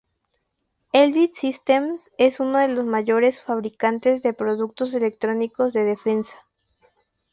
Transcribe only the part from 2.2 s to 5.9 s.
uno de los mayores fabricantes de productos electrónicos de